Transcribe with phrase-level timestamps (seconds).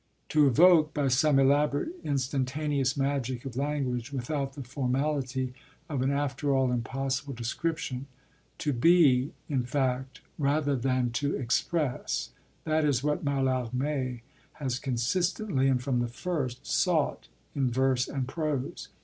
[0.29, 5.53] To evoke, by some elaborate, instantaneous magic of language, without the formality
[5.87, 8.07] of an after all impossible description;
[8.57, 12.31] to be, in fact, rather than to express;
[12.63, 14.21] that is what Mallarmé
[14.53, 18.87] has consistently, and from the first, sought in verse and prose.